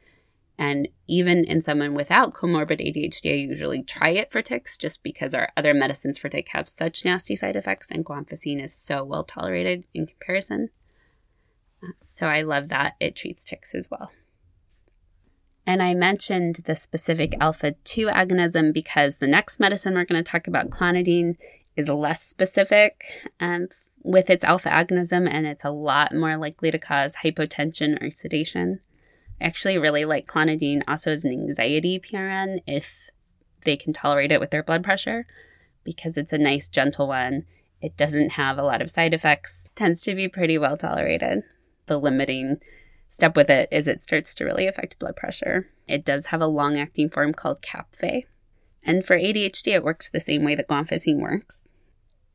And 0.59 0.89
even 1.07 1.45
in 1.45 1.61
someone 1.61 1.95
without 1.95 2.33
comorbid 2.33 2.81
ADHD, 2.81 3.33
I 3.33 3.37
usually 3.37 3.83
try 3.83 4.11
it 4.11 4.33
for 4.33 4.41
tics 4.41 4.79
just 4.79 5.03
because 5.03 5.35
our 5.35 5.51
other 5.57 5.75
medicines 5.75 6.17
for 6.17 6.29
tic 6.29 6.49
have 6.53 6.69
such 6.69 7.05
nasty 7.05 7.37
side 7.37 7.57
effects, 7.57 7.91
and 7.91 8.05
guanfacine 8.05 8.63
is 8.65 8.73
so 8.73 9.05
well 9.05 9.25
tolerated 9.25 9.85
in 9.93 10.07
comparison. 10.07 10.71
So 12.07 12.27
I 12.27 12.43
love 12.43 12.69
that 12.69 12.95
it 13.01 13.15
treats 13.15 13.45
tics 13.45 13.75
as 13.75 13.91
well. 13.91 14.11
And 15.67 15.83
I 15.83 15.95
mentioned 15.95 16.63
the 16.67 16.77
specific 16.77 17.35
alpha 17.41 17.73
2 17.85 18.07
agonism 18.07 18.73
because 18.73 19.17
the 19.17 19.27
next 19.27 19.59
medicine 19.59 19.95
we're 19.95 20.05
going 20.05 20.23
to 20.23 20.31
talk 20.31 20.47
about, 20.47 20.71
clonidine, 20.71 21.37
is 21.77 21.89
less 21.89 22.23
specific 22.23 23.05
um, 23.41 23.69
with 24.03 24.31
its 24.31 24.45
alpha 24.45 24.69
agonism 24.69 25.29
and 25.29 25.47
it's 25.47 25.65
a 25.65 25.71
lot 25.71 26.15
more 26.15 26.37
likely 26.37 26.71
to 26.71 26.79
cause 26.79 27.15
hypotension 27.25 28.01
or 28.01 28.11
sedation. 28.11 28.81
I 29.41 29.45
actually 29.45 29.79
really 29.79 30.05
like 30.05 30.27
clonidine 30.27 30.83
also 30.89 31.13
as 31.13 31.25
an 31.25 31.33
anxiety 31.33 32.01
PRN 32.01 32.61
if 32.67 33.11
they 33.65 33.77
can 33.77 33.93
tolerate 33.93 34.33
it 34.33 34.41
with 34.41 34.51
their 34.51 34.63
blood 34.63 34.83
pressure 34.83 35.27
because 35.85 36.17
it's 36.17 36.33
a 36.33 36.39
nice 36.39 36.69
gentle 36.69 37.09
one. 37.09 37.45
It 37.81 37.97
doesn't 37.97 38.31
have 38.31 38.59
a 38.59 38.63
lot 38.63 38.81
of 38.81 38.91
side 38.91 39.15
effects, 39.15 39.69
tends 39.75 40.03
to 40.03 40.15
be 40.15 40.29
pretty 40.29 40.57
well 40.57 40.77
tolerated. 40.77 41.43
The 41.87 41.99
limiting 41.99 42.59
step 43.09 43.37
with 43.37 43.51
it 43.51 43.69
is 43.71 43.87
it 43.87 44.03
starts 44.03 44.35
to 44.37 44.45
really 44.45 44.67
affect 44.67 44.99
blood 44.99 45.17
pressure. 45.17 45.69
It 45.87 46.05
does 46.05 46.27
have 46.27 46.41
a 46.41 46.47
long 46.47 46.79
acting 46.79 47.11
form 47.11 47.33
called 47.33 47.63
Kapvay. 47.63 48.25
And 48.83 49.05
for 49.05 49.17
ADHD, 49.17 49.75
it 49.75 49.85
works 49.85 50.09
the 50.09 50.21
same 50.21 50.45
way 50.45 50.55
that 50.55 50.69
guanfacine 50.69 51.21
works. 51.21 51.69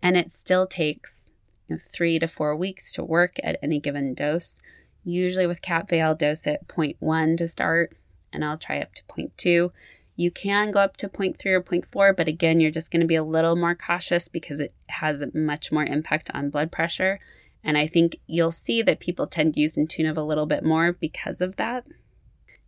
And 0.02 0.18
it 0.18 0.32
still 0.32 0.68
takes 0.68 1.30
you 1.68 1.76
know, 1.76 1.82
three 1.94 2.20
to 2.20 2.28
four 2.28 2.56
weeks 2.56 2.92
to 2.94 3.04
work 3.04 3.38
at 3.44 3.58
any 3.62 3.80
given 3.80 4.14
dose. 4.14 4.60
Usually 5.04 5.48
with 5.48 5.62
Kapvay, 5.62 6.04
I'll 6.04 6.16
dose 6.16 6.46
at 6.48 6.68
0.1 6.68 7.38
to 7.38 7.48
start, 7.48 7.96
and 8.32 8.46
I'll 8.46 8.58
try 8.58 8.80
up 8.80 8.94
to 8.96 9.04
0.2. 9.04 9.72
You 10.16 10.32
can 10.32 10.72
go 10.72 10.80
up 10.80 10.98
to 10.98 11.10
0.3 11.10 11.44
or 11.48 11.62
0.4, 11.62 12.16
but 12.16 12.28
again, 12.28 12.60
you're 12.60 12.70
just 12.70 12.92
going 12.92 13.02
to 13.02 13.08
be 13.08 13.16
a 13.16 13.24
little 13.24 13.56
more 13.56 13.76
cautious 13.76 14.28
because 14.28 14.60
it 14.60 14.74
has 14.88 15.24
much 15.34 15.72
more 15.72 15.86
impact 15.86 16.30
on 16.34 16.50
blood 16.50 16.72
pressure. 16.72 17.20
And 17.64 17.78
I 17.78 17.88
think 17.88 18.18
you'll 18.28 18.52
see 18.52 18.82
that 18.84 19.00
people 19.00 19.28
tend 19.28 19.54
to 19.54 19.60
use 19.60 19.76
Intuniv 19.76 20.18
a 20.18 20.22
little 20.22 20.46
bit 20.46 20.64
more 20.64 20.92
because 20.94 21.42
of 21.42 21.56
that. 21.56 21.86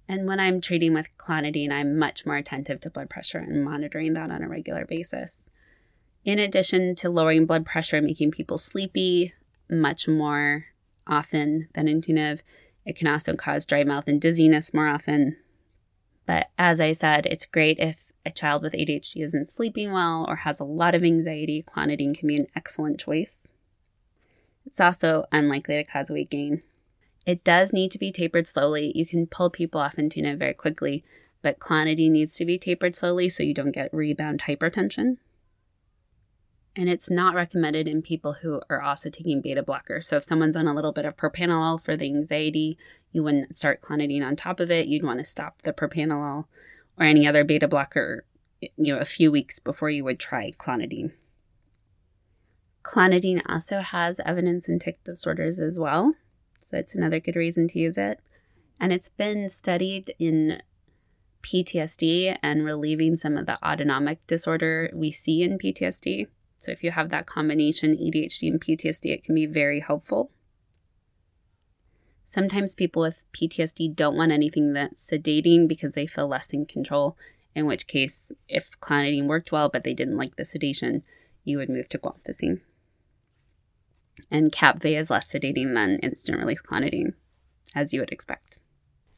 And 0.07 0.27
when 0.27 0.39
I'm 0.39 0.61
treating 0.61 0.93
with 0.93 1.15
clonidine, 1.17 1.71
I'm 1.71 1.97
much 1.97 2.25
more 2.25 2.35
attentive 2.35 2.79
to 2.81 2.89
blood 2.89 3.09
pressure 3.09 3.39
and 3.39 3.63
monitoring 3.63 4.13
that 4.13 4.31
on 4.31 4.43
a 4.43 4.49
regular 4.49 4.85
basis. 4.85 5.49
In 6.25 6.39
addition 6.39 6.95
to 6.95 7.09
lowering 7.09 7.45
blood 7.45 7.65
pressure 7.65 7.97
and 7.97 8.05
making 8.05 8.31
people 8.31 8.57
sleepy 8.57 9.33
much 9.69 10.07
more 10.07 10.65
often 11.07 11.67
than 11.73 11.87
Intuniv, 11.87 12.41
it 12.85 12.95
can 12.95 13.07
also 13.07 13.35
cause 13.35 13.65
dry 13.65 13.83
mouth 13.83 14.07
and 14.07 14.19
dizziness 14.19 14.73
more 14.73 14.87
often. 14.87 15.37
But 16.25 16.49
as 16.57 16.79
I 16.79 16.93
said, 16.93 17.25
it's 17.25 17.45
great 17.45 17.79
if 17.79 17.97
a 18.25 18.31
child 18.31 18.63
with 18.63 18.73
ADHD 18.73 19.23
isn't 19.23 19.49
sleeping 19.49 19.91
well 19.91 20.25
or 20.27 20.37
has 20.37 20.59
a 20.59 20.65
lot 20.65 20.95
of 20.95 21.03
anxiety, 21.03 21.63
clonidine 21.63 22.17
can 22.17 22.27
be 22.27 22.37
an 22.37 22.47
excellent 22.55 22.99
choice. 22.99 23.49
It's 24.65 24.79
also 24.79 25.25
unlikely 25.31 25.75
to 25.75 25.83
cause 25.83 26.09
weight 26.09 26.29
gain. 26.29 26.63
It 27.25 27.43
does 27.43 27.73
need 27.73 27.91
to 27.91 27.99
be 27.99 28.11
tapered 28.11 28.47
slowly. 28.47 28.91
You 28.95 29.05
can 29.05 29.27
pull 29.27 29.49
people 29.49 29.81
off 29.81 29.95
Intuniv 29.95 30.39
very 30.39 30.53
quickly, 30.53 31.03
but 31.41 31.59
clonidine 31.59 32.11
needs 32.11 32.35
to 32.37 32.45
be 32.45 32.57
tapered 32.57 32.95
slowly 32.95 33.29
so 33.29 33.43
you 33.43 33.53
don't 33.53 33.71
get 33.71 33.93
rebound 33.93 34.43
hypertension. 34.47 35.17
And 36.75 36.89
it's 36.89 37.09
not 37.09 37.35
recommended 37.35 37.87
in 37.87 38.01
people 38.01 38.33
who 38.33 38.61
are 38.69 38.81
also 38.81 39.09
taking 39.09 39.41
beta 39.41 39.61
blockers. 39.61 40.05
So 40.05 40.17
if 40.17 40.23
someone's 40.23 40.55
on 40.55 40.67
a 40.67 40.73
little 40.73 40.91
bit 40.91 41.05
of 41.05 41.15
propranolol 41.15 41.83
for 41.83 41.95
the 41.95 42.05
anxiety, 42.05 42.77
you 43.11 43.23
wouldn't 43.23 43.55
start 43.55 43.81
clonidine 43.81 44.25
on 44.25 44.35
top 44.35 44.59
of 44.59 44.71
it. 44.71 44.87
You'd 44.87 45.03
want 45.03 45.19
to 45.19 45.25
stop 45.25 45.61
the 45.61 45.71
propranolol 45.71 46.45
or 46.97 47.05
any 47.05 47.27
other 47.27 47.43
beta 47.43 47.67
blocker, 47.67 48.25
you 48.59 48.93
know, 48.93 48.99
a 48.99 49.05
few 49.05 49.31
weeks 49.31 49.59
before 49.59 49.91
you 49.91 50.03
would 50.03 50.19
try 50.19 50.51
clonidine. 50.51 51.11
Clonidine 52.83 53.41
also 53.47 53.79
has 53.79 54.19
evidence 54.25 54.67
in 54.67 54.79
tic 54.79 55.03
disorders 55.03 55.59
as 55.59 55.77
well. 55.77 56.15
So 56.61 56.77
it's 56.77 56.95
another 56.95 57.19
good 57.19 57.35
reason 57.35 57.67
to 57.69 57.79
use 57.79 57.97
it. 57.97 58.19
And 58.79 58.91
it's 58.91 59.09
been 59.09 59.47
studied 59.49 60.13
in 60.17 60.61
PTSD 61.43 62.37
and 62.41 62.65
relieving 62.65 63.15
some 63.15 63.37
of 63.37 63.45
the 63.45 63.63
autonomic 63.65 64.25
disorder 64.27 64.89
we 64.93 65.11
see 65.11 65.43
in 65.43 65.57
PTSD. 65.57 66.27
So 66.63 66.71
if 66.71 66.81
you 66.81 66.91
have 66.91 67.09
that 67.09 67.25
combination, 67.25 67.97
ADHD 67.97 68.49
and 68.49 68.61
PTSD, 68.61 69.13
it 69.13 69.23
can 69.23 69.35
be 69.35 69.45
very 69.45 69.81
helpful. 69.81 70.31
Sometimes 72.25 72.73
people 72.73 73.01
with 73.01 73.25
PTSD 73.33 73.93
don't 73.93 74.15
want 74.15 74.31
anything 74.31 74.71
that's 74.71 75.05
sedating 75.05 75.67
because 75.67 75.93
they 75.93 76.07
feel 76.07 76.29
less 76.29 76.51
in 76.51 76.65
control, 76.65 77.17
in 77.53 77.65
which 77.65 77.85
case, 77.85 78.31
if 78.47 78.69
clonidine 78.79 79.27
worked 79.27 79.51
well 79.51 79.67
but 79.67 79.83
they 79.83 79.93
didn't 79.93 80.15
like 80.15 80.37
the 80.37 80.45
sedation, 80.45 81.03
you 81.43 81.57
would 81.57 81.69
move 81.69 81.89
to 81.89 81.97
guanfacine. 81.99 82.61
And 84.31 84.49
Kapvay 84.49 84.97
is 84.97 85.09
less 85.09 85.31
sedating 85.31 85.73
than 85.73 85.99
instant 85.99 86.37
release 86.37 86.61
clonidine, 86.61 87.13
as 87.75 87.91
you 87.91 87.99
would 87.99 88.11
expect. 88.11 88.59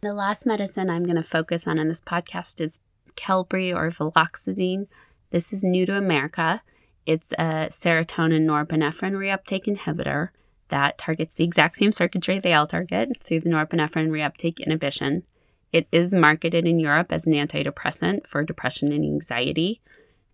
The 0.01 0.15
last 0.15 0.47
medicine 0.47 0.89
I'm 0.89 1.05
going 1.05 1.15
to 1.15 1.23
focus 1.23 1.67
on 1.67 1.77
in 1.77 1.89
this 1.89 2.01
podcast 2.01 2.59
is 2.59 2.79
Qelbree 3.15 3.73
or 3.73 3.91
viloxazine. 3.91 4.87
This 5.29 5.53
is 5.53 5.63
new 5.63 5.85
to 5.85 5.95
America. 5.95 6.63
It's 7.05 7.31
a 7.33 7.69
serotonin 7.69 8.45
norepinephrine 8.45 9.13
reuptake 9.13 9.65
inhibitor 9.65 10.29
that 10.69 10.97
targets 10.97 11.35
the 11.35 11.43
exact 11.43 11.77
same 11.77 11.91
circuitry 11.91 12.39
they 12.39 12.53
all 12.53 12.67
target 12.67 13.09
through 13.23 13.41
the 13.41 13.49
norepinephrine 13.49 14.09
reuptake 14.09 14.59
inhibition. 14.59 15.23
It 15.71 15.87
is 15.91 16.13
marketed 16.13 16.65
in 16.65 16.79
Europe 16.79 17.11
as 17.11 17.27
an 17.27 17.33
antidepressant 17.33 18.25
for 18.25 18.43
depression 18.43 18.91
and 18.91 19.03
anxiety. 19.03 19.81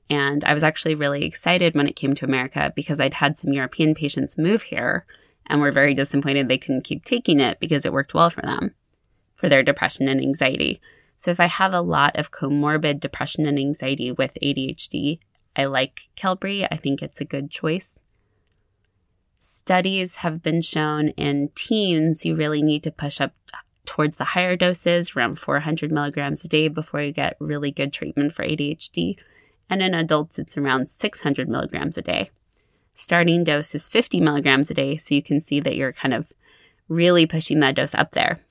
And 0.09 0.43
I 0.43 0.53
was 0.53 0.63
actually 0.63 0.95
really 0.95 1.25
excited 1.25 1.75
when 1.75 1.87
it 1.87 1.95
came 1.95 2.15
to 2.15 2.25
America 2.25 2.71
because 2.75 2.99
I'd 2.99 3.15
had 3.15 3.37
some 3.37 3.51
European 3.51 3.95
patients 3.95 4.37
move 4.37 4.63
here 4.63 5.05
and 5.47 5.59
were 5.59 5.71
very 5.71 5.93
disappointed 5.93 6.47
they 6.47 6.57
couldn't 6.57 6.83
keep 6.83 7.03
taking 7.03 7.39
it 7.39 7.59
because 7.59 7.85
it 7.85 7.93
worked 7.93 8.13
well 8.13 8.29
for 8.29 8.41
them 8.41 8.75
for 9.35 9.49
their 9.49 9.63
depression 9.63 10.07
and 10.07 10.21
anxiety. 10.21 10.79
So 11.17 11.31
if 11.31 11.39
I 11.39 11.47
have 11.47 11.73
a 11.73 11.81
lot 11.81 12.15
of 12.15 12.31
comorbid 12.31 12.99
depression 12.99 13.45
and 13.45 13.57
anxiety 13.57 14.11
with 14.11 14.37
ADHD, 14.41 15.19
I 15.55 15.65
like 15.65 16.09
Qelbree. 16.15 16.67
I 16.71 16.77
think 16.77 17.01
it's 17.01 17.21
a 17.21 17.25
good 17.25 17.51
choice. 17.51 17.99
Studies 19.39 20.17
have 20.17 20.43
been 20.43 20.61
shown 20.61 21.09
in 21.09 21.49
teens, 21.55 22.25
you 22.25 22.35
really 22.35 22.61
need 22.61 22.83
to 22.83 22.91
push 22.91 23.19
up 23.19 23.33
towards 23.85 24.17
the 24.17 24.23
higher 24.23 24.55
doses, 24.55 25.15
around 25.15 25.39
400 25.39 25.91
milligrams 25.91 26.45
a 26.45 26.47
day, 26.47 26.67
before 26.67 27.01
you 27.01 27.11
get 27.11 27.37
really 27.39 27.71
good 27.71 27.91
treatment 27.91 28.33
for 28.33 28.45
ADHD. 28.45 29.17
And 29.69 29.81
in 29.81 29.93
adults, 29.93 30.37
it's 30.37 30.57
around 30.57 30.87
600 30.87 31.49
milligrams 31.49 31.97
a 31.97 32.01
day. 32.01 32.29
Starting 32.93 33.43
dose 33.43 33.73
is 33.73 33.87
50 33.87 34.21
milligrams 34.21 34.69
a 34.69 34.73
day, 34.73 34.95
so 34.97 35.15
you 35.15 35.23
can 35.23 35.41
see 35.41 35.59
that 35.59 35.75
you're 35.75 35.93
kind 35.93 36.13
of 36.13 36.31
really 36.87 37.25
pushing 37.25 37.59
that 37.61 37.75
dose 37.75 37.95
up 37.95 38.11
there. 38.11 38.41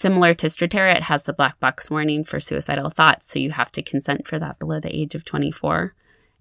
Similar 0.00 0.32
to 0.36 0.46
Strattera, 0.46 0.96
it 0.96 1.02
has 1.02 1.24
the 1.24 1.34
black 1.34 1.60
box 1.60 1.90
warning 1.90 2.24
for 2.24 2.40
suicidal 2.40 2.88
thoughts, 2.88 3.30
so 3.30 3.38
you 3.38 3.50
have 3.50 3.70
to 3.72 3.82
consent 3.82 4.26
for 4.26 4.38
that 4.38 4.58
below 4.58 4.80
the 4.80 4.96
age 4.96 5.14
of 5.14 5.26
24. 5.26 5.94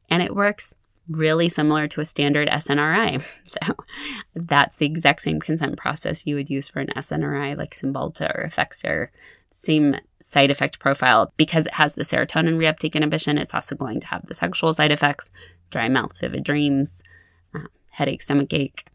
And 0.09 0.23
it 0.23 0.33
works 0.33 0.75
really 1.09 1.49
similar 1.49 1.85
to 1.89 1.99
a 1.99 2.05
standard 2.05 2.47
SNRI. 2.47 3.21
So 3.49 3.75
that's 4.33 4.77
the 4.77 4.85
exact 4.85 5.23
same 5.23 5.41
consent 5.41 5.75
process 5.75 6.25
you 6.25 6.35
would 6.35 6.49
use 6.49 6.69
for 6.69 6.79
an 6.79 6.87
SNRI 6.95 7.57
like 7.57 7.75
Cymbalta 7.75 8.33
or 8.33 8.47
Effexor. 8.47 9.09
Same 9.53 9.97
side 10.21 10.51
effect 10.51 10.79
profile 10.79 11.33
because 11.35 11.65
it 11.65 11.73
has 11.73 11.95
the 11.95 12.03
serotonin 12.03 12.55
reuptake 12.55 12.95
inhibition. 12.95 13.37
It's 13.37 13.53
also 13.53 13.75
going 13.75 13.99
to 13.99 14.07
have 14.07 14.25
the 14.27 14.33
sexual 14.33 14.73
side 14.73 14.93
effects, 14.93 15.31
dry 15.69 15.89
mouth, 15.89 16.13
vivid 16.21 16.45
dreams, 16.45 17.03
uh, 17.53 17.67
headache, 17.89 18.21
stomach 18.21 18.53
ache, 18.53 18.85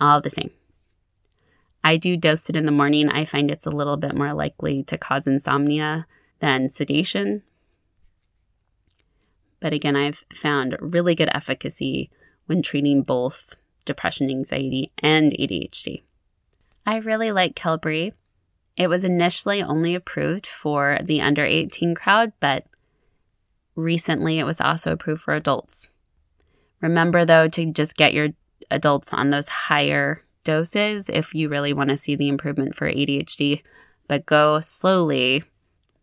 all 0.00 0.20
the 0.20 0.30
same. 0.30 0.52
I 1.82 1.96
do 1.96 2.16
dose 2.16 2.50
it 2.50 2.56
in 2.56 2.66
the 2.66 2.72
morning. 2.72 3.08
I 3.08 3.24
find 3.24 3.50
it's 3.50 3.66
a 3.66 3.70
little 3.70 3.96
bit 3.96 4.14
more 4.14 4.32
likely 4.34 4.82
to 4.84 4.98
cause 4.98 5.26
insomnia 5.26 6.06
than 6.40 6.68
sedation. 6.68 7.42
But 9.60 9.72
again, 9.72 9.96
I've 9.96 10.24
found 10.34 10.76
really 10.80 11.14
good 11.14 11.30
efficacy 11.32 12.10
when 12.46 12.62
treating 12.62 13.02
both 13.02 13.56
depression, 13.84 14.30
anxiety, 14.30 14.92
and 14.98 15.32
ADHD. 15.32 16.02
I 16.86 16.96
really 16.96 17.32
like 17.32 17.54
Qelbree. 17.54 18.12
It 18.76 18.88
was 18.88 19.04
initially 19.04 19.62
only 19.62 19.94
approved 19.94 20.46
for 20.46 20.98
the 21.02 21.20
under 21.20 21.44
18 21.44 21.94
crowd, 21.94 22.32
but 22.40 22.66
recently 23.74 24.38
it 24.38 24.44
was 24.44 24.60
also 24.60 24.92
approved 24.92 25.22
for 25.22 25.34
adults. 25.34 25.90
Remember, 26.80 27.24
though, 27.24 27.48
to 27.48 27.72
just 27.72 27.96
get 27.96 28.14
your 28.14 28.28
adults 28.70 29.12
on 29.12 29.30
those 29.30 29.48
higher 29.48 30.24
doses 30.44 31.08
if 31.08 31.34
you 31.34 31.48
really 31.48 31.72
want 31.72 31.90
to 31.90 31.96
see 31.96 32.16
the 32.16 32.28
improvement 32.28 32.74
for 32.74 32.90
ADHD, 32.90 33.62
but 34.08 34.26
go 34.26 34.60
slowly 34.60 35.44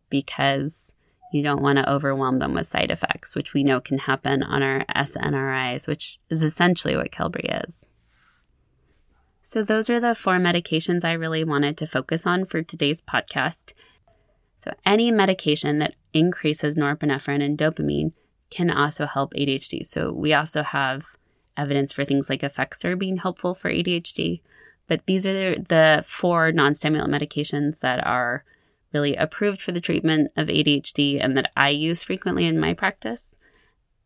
because 0.10 0.94
you 1.32 1.44
don't 1.44 1.62
want 1.62 1.78
to 1.78 1.90
overwhelm 1.90 2.40
them 2.40 2.54
with 2.54 2.68
side 2.68 2.92
effects, 2.92 3.36
which 3.36 3.54
we 3.54 3.64
know 3.64 3.82
can 3.82 3.98
happen 3.98 4.44
on 4.44 4.64
our 4.64 4.86
SNRIs, 4.96 5.88
which 5.88 6.20
is 6.30 6.42
essentially 6.42 6.96
what 6.96 7.12
Qelbree 7.12 7.68
is. 7.68 7.86
So, 9.42 9.64
those 9.64 9.90
are 9.90 10.00
the 10.00 10.16
four 10.16 10.38
medications 10.38 11.06
I 11.06 11.14
really 11.14 11.44
wanted 11.44 11.78
to 11.78 11.88
focus 11.88 12.28
on 12.28 12.46
for 12.46 12.62
today's 12.62 13.02
podcast. 13.02 13.74
So, 14.58 14.74
any 14.86 15.12
medication 15.12 15.80
that 15.80 15.96
increases 16.14 16.76
norepinephrine 16.76 17.44
and 17.44 17.58
dopamine 17.58 18.12
can 18.50 18.70
also 18.70 19.06
help 19.06 19.34
ADHD. 19.34 19.88
So, 19.88 20.12
we 20.12 20.34
also 20.34 20.64
have 20.64 21.06
evidence 21.58 21.92
for 21.92 22.06
things 22.06 22.30
like 22.30 22.42
Effexor 22.42 22.98
being 22.98 23.18
helpful 23.18 23.54
for 23.54 23.70
ADHD. 23.70 24.42
But 24.88 25.06
these 25.06 25.28
are 25.28 25.56
the 25.56 26.04
four 26.06 26.52
non 26.52 26.76
stimulant 26.76 27.12
medications 27.12 27.80
that 27.80 28.06
are 28.06 28.46
really 28.94 29.16
approved 29.16 29.62
for 29.62 29.72
the 29.72 29.82
treatment 29.82 30.32
of 30.38 30.48
ADHD 30.48 31.24
and 31.24 31.36
that 31.36 31.52
I 31.58 31.70
use 31.70 32.04
frequently 32.04 32.46
in 32.46 32.60
my 32.60 32.74
practice. 32.74 33.36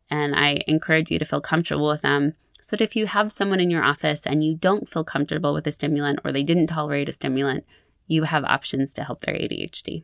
And 0.10 0.36
I 0.36 0.64
encourage 0.68 1.12
you 1.12 1.20
to 1.20 1.26
feel 1.26 1.42
comfortable 1.42 1.88
with 1.88 2.02
them 2.02 2.34
so 2.60 2.76
that 2.76 2.84
if 2.84 2.96
you 2.96 3.08
have 3.08 3.32
someone 3.32 3.60
in 3.60 3.72
your 3.72 3.84
office 3.84 4.26
and 4.26 4.44
you 4.44 4.56
don't 4.56 4.90
feel 4.90 5.04
comfortable 5.04 5.54
with 5.54 5.68
a 5.68 5.72
stimulant 5.72 6.20
or 6.24 6.32
they 6.32 6.44
didn't 6.44 6.68
tolerate 6.68 7.10
a 7.10 7.14
stimulant, 7.14 7.66
you 8.08 8.24
have 8.24 8.44
options 8.44 8.94
to 8.94 9.04
help 9.04 9.22
their 9.22 9.36
ADHD. 9.36 10.04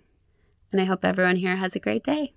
And 0.72 0.82
I 0.82 0.86
hope 0.86 1.04
everyone 1.04 1.38
here 1.38 1.56
has 1.56 1.76
a 1.76 1.80
great 1.80 2.04
day. 2.04 2.34